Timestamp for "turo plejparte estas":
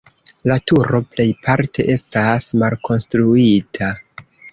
0.69-2.47